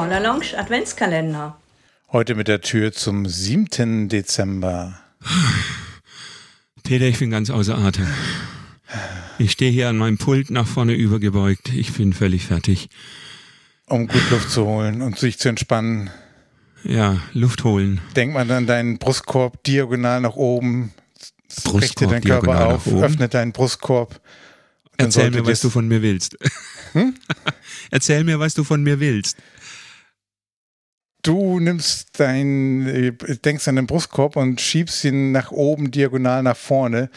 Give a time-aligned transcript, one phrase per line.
[0.00, 1.60] Corner Lounge Adventskalender.
[2.10, 4.08] Heute mit der Tür zum 7.
[4.08, 4.98] Dezember.
[6.82, 8.06] Peter, ich bin ganz außer Atem.
[9.38, 11.68] Ich stehe hier an meinem Pult nach vorne übergebeugt.
[11.74, 12.88] Ich bin völlig fertig.
[13.88, 16.08] Um gut Luft zu holen und sich zu entspannen.
[16.82, 18.00] Ja, Luft holen.
[18.16, 20.94] Denk mal an deinen Brustkorb diagonal nach oben.
[21.48, 23.04] Brustkorb Richte deinen Körper diagonal auf, nach oben.
[23.04, 24.18] öffne deinen Brustkorb.
[24.96, 26.38] Dann Erzähl mir, was du von mir willst.
[26.94, 27.14] Hm?
[27.90, 29.36] Erzähl mir, was du von mir willst.
[31.22, 36.56] Du nimmst dein, äh, denkst an den Brustkorb und schiebst ihn nach oben diagonal nach
[36.56, 37.10] vorne.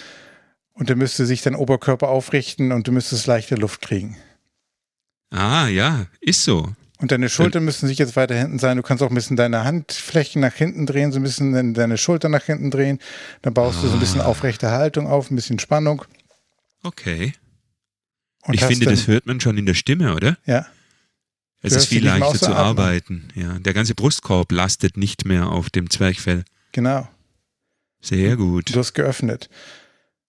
[0.74, 4.18] Und der müsste sich dein Oberkörper aufrichten und du müsstest leichte Luft kriegen.
[5.30, 6.70] Ah, ja, ist so.
[7.00, 8.78] Und deine Schultern müssen sich jetzt weiter hinten sein.
[8.78, 12.32] Du kannst auch ein bisschen deine Handflächen nach hinten drehen, so ein bisschen deine- Schultern
[12.32, 13.00] nach hinten drehen.
[13.42, 14.26] Dann baust du so ein bisschen Ah.
[14.26, 16.04] aufrechte Haltung auf, ein bisschen Spannung.
[16.84, 17.34] Okay.
[18.44, 20.38] Und ich finde, dann, das hört man schon in der Stimme, oder?
[20.46, 20.66] Ja,
[21.64, 23.30] Es ist viel leichter zu arbeiten.
[23.36, 26.44] Ja, der ganze Brustkorb lastet nicht mehr auf dem Zwerchfell.
[26.72, 27.08] genau.
[28.02, 28.76] Sehr gut.
[28.76, 29.50] Du hast geöffnet.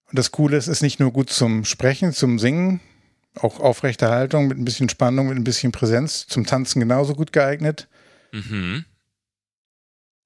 [0.09, 2.79] Und das Coole ist, es ist nicht nur gut zum Sprechen, zum Singen,
[3.35, 7.33] auch aufrechte Haltung mit ein bisschen Spannung, mit ein bisschen Präsenz, zum Tanzen genauso gut
[7.33, 7.89] geeignet.
[8.31, 8.85] Mhm.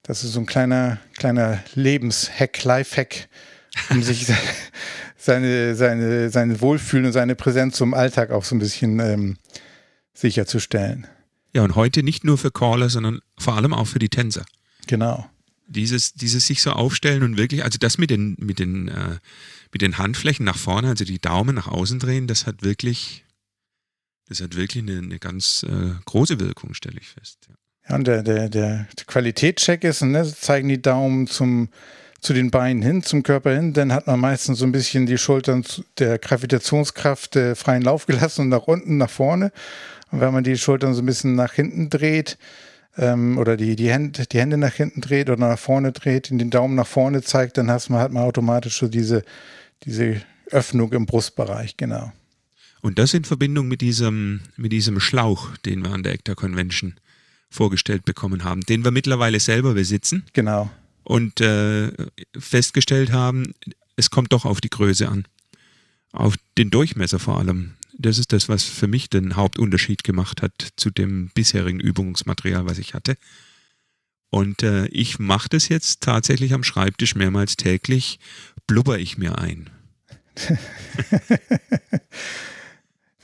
[0.04, 3.28] Das ist so ein kleiner, kleiner Lebenshack, Lifehack,
[3.90, 4.36] um sich se-
[5.16, 9.38] seine, seine, seine Wohlfühlen und seine Präsenz zum Alltag auch so ein bisschen ähm,
[10.14, 11.06] sicherzustellen.
[11.52, 14.44] Ja, und heute nicht nur für Caller, sondern vor allem auch für die Tänzer.
[14.86, 15.28] Genau.
[15.66, 19.18] Dieses, dieses sich so aufstellen und wirklich, also das mit den, mit den, äh,
[19.72, 23.24] mit den Handflächen nach vorne, also die Daumen nach außen drehen, das hat wirklich,
[24.28, 27.46] das hat wirklich eine, eine ganz äh, große Wirkung, stelle ich fest.
[27.48, 27.54] Ja.
[27.88, 31.70] Ja, und der, der, der Qualitätscheck ist, ne, zeigen die Daumen zum,
[32.20, 35.18] zu den Beinen hin, zum Körper hin, dann hat man meistens so ein bisschen die
[35.18, 35.64] Schultern
[35.98, 39.52] der Gravitationskraft äh, freien Lauf gelassen und nach unten, nach vorne.
[40.10, 42.36] Und wenn man die Schultern so ein bisschen nach hinten dreht,
[42.96, 46.38] ähm, oder die, die, Hände, die Hände nach hinten dreht oder nach vorne dreht, in
[46.38, 49.24] den Daumen nach vorne zeigt, dann hast man, hat man automatisch so diese,
[49.84, 50.20] diese
[50.50, 52.12] Öffnung im Brustbereich, genau.
[52.82, 56.94] Und das in Verbindung mit diesem, mit diesem Schlauch, den wir an der ECTA Convention
[57.50, 60.70] vorgestellt bekommen haben, den wir mittlerweile selber besitzen Genau.
[61.10, 61.90] Und äh,
[62.38, 63.52] festgestellt haben,
[63.96, 65.26] es kommt doch auf die Größe an.
[66.12, 67.72] Auf den Durchmesser vor allem.
[67.98, 72.78] Das ist das, was für mich den Hauptunterschied gemacht hat zu dem bisherigen Übungsmaterial, was
[72.78, 73.16] ich hatte.
[74.30, 78.20] Und äh, ich mache das jetzt tatsächlich am Schreibtisch mehrmals täglich,
[78.68, 79.68] blubber ich mir ein.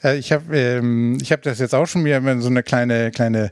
[0.02, 3.10] Äh, Ich habe ähm, ich hab das jetzt auch schon wieder mit so eine kleine,
[3.10, 3.50] kleine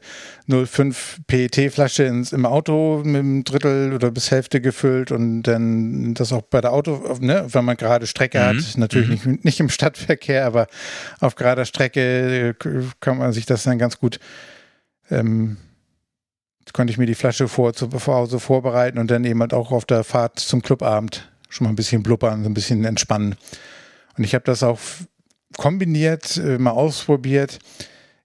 [0.49, 6.43] 05 PET-Flasche im Auto mit einem Drittel oder bis Hälfte gefüllt und dann das auch
[6.43, 8.43] bei der Auto, ne, wenn man gerade Strecke Mhm.
[8.43, 10.67] hat, natürlich nicht, nicht im Stadtverkehr, aber
[11.21, 12.55] auf gerader Strecke äh,
[13.01, 14.19] kann man sich das dann ganz gut,
[15.11, 15.57] ähm,
[16.73, 19.85] konnte ich mir die Flasche vor zu Hause vorbereiten und dann eben halt auch auf
[19.85, 23.37] der Fahrt zum Clubabend schon mal ein bisschen blubbern, so ein bisschen entspannen.
[24.19, 24.81] Und ich habe das auch
[25.57, 27.59] kombiniert, äh, mal ausprobiert.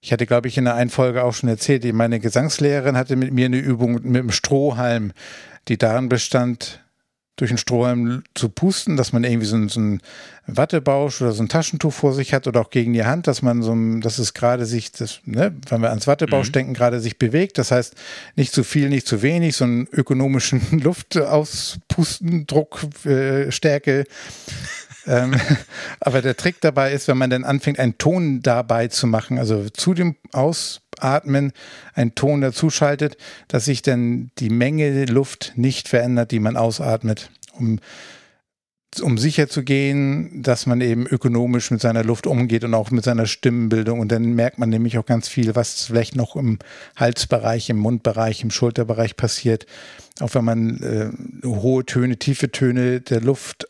[0.00, 3.32] Ich hatte, glaube ich, in der einen Folge auch schon erzählt, meine Gesangslehrerin hatte mit
[3.32, 5.12] mir eine Übung mit einem Strohhalm,
[5.68, 6.82] die darin bestand,
[7.36, 10.00] durch einen Strohhalm zu pusten, dass man irgendwie so einen, so einen
[10.46, 13.62] Wattebausch oder so ein Taschentuch vor sich hat oder auch gegen die Hand, dass man
[13.62, 16.52] so, dass es gerade sich, das, ne, wenn wir ans Wattebausch Mhm.
[16.52, 17.56] denken, gerade sich bewegt.
[17.56, 17.94] Das heißt,
[18.36, 24.04] nicht zu viel, nicht zu wenig, so einen ökonomischen Luftauspusten, Druck, äh, Stärke.
[25.06, 25.34] ähm,
[25.98, 29.68] aber der Trick dabei ist, wenn man dann anfängt, einen Ton dabei zu machen, also
[29.70, 31.52] zu dem Ausatmen
[31.94, 33.16] einen Ton dazuschaltet,
[33.48, 37.80] dass sich dann die Menge Luft nicht verändert, die man ausatmet, um,
[39.02, 43.04] um sicher zu gehen, dass man eben ökonomisch mit seiner Luft umgeht und auch mit
[43.04, 44.00] seiner Stimmenbildung.
[44.00, 46.58] Und dann merkt man nämlich auch ganz viel, was vielleicht noch im
[46.96, 49.66] Halsbereich, im Mundbereich, im Schulterbereich passiert.
[50.20, 53.66] Auch wenn man äh, hohe Töne, tiefe Töne der Luft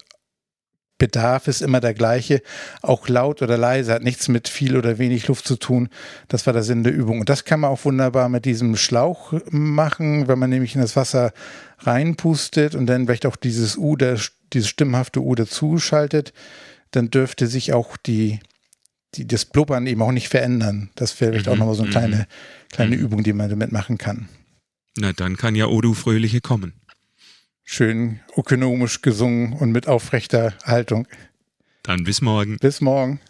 [1.00, 2.42] Bedarf ist immer der gleiche,
[2.82, 5.88] auch laut oder leise, hat nichts mit viel oder wenig Luft zu tun.
[6.28, 7.18] Das war der Sinn der Übung.
[7.18, 10.94] Und das kann man auch wunderbar mit diesem Schlauch machen, wenn man nämlich in das
[10.94, 11.32] Wasser
[11.80, 14.20] reinpustet und dann vielleicht auch dieses U, der,
[14.52, 16.32] dieses stimmhafte U dazuschaltet,
[16.92, 18.38] dann dürfte sich auch die,
[19.14, 20.90] die, das Blubbern eben auch nicht verändern.
[20.94, 21.92] Das wäre vielleicht auch Mhm, nochmal so eine mhm.
[21.92, 22.26] kleine,
[22.70, 23.02] kleine Mhm.
[23.02, 24.28] Übung, die man damit machen kann.
[24.96, 26.74] Na, dann kann ja Odu Fröhliche kommen.
[27.72, 31.06] Schön ökonomisch gesungen und mit aufrechter Haltung.
[31.84, 32.56] Dann bis morgen.
[32.58, 33.20] Bis morgen.